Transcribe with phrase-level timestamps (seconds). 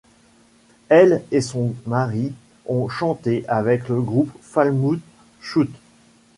[0.89, 2.33] Elle et son mari
[2.65, 4.99] ont chanté avec le groupe Falmouth
[5.41, 5.69] Shout.